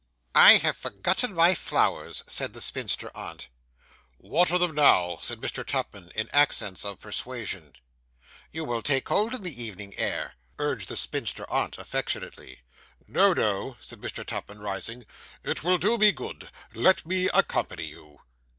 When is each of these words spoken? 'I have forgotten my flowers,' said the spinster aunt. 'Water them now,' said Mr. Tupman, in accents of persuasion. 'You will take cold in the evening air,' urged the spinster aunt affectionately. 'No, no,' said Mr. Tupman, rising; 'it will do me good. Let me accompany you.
'I 0.33 0.57
have 0.57 0.75
forgotten 0.77 1.35
my 1.35 1.53
flowers,' 1.53 2.23
said 2.25 2.53
the 2.53 2.59
spinster 2.61 3.11
aunt. 3.15 3.49
'Water 4.17 4.57
them 4.57 4.73
now,' 4.73 5.19
said 5.21 5.39
Mr. 5.39 5.63
Tupman, 5.63 6.09
in 6.15 6.27
accents 6.33 6.83
of 6.83 6.99
persuasion. 6.99 7.73
'You 8.51 8.65
will 8.65 8.81
take 8.81 9.05
cold 9.05 9.35
in 9.35 9.43
the 9.43 9.61
evening 9.63 9.93
air,' 9.99 10.33
urged 10.57 10.89
the 10.89 10.97
spinster 10.97 11.47
aunt 11.51 11.77
affectionately. 11.77 12.61
'No, 13.07 13.33
no,' 13.33 13.77
said 13.79 14.01
Mr. 14.01 14.25
Tupman, 14.25 14.57
rising; 14.59 15.05
'it 15.43 15.63
will 15.63 15.77
do 15.77 15.99
me 15.99 16.11
good. 16.11 16.49
Let 16.73 17.05
me 17.05 17.29
accompany 17.31 17.85
you. 17.85 18.21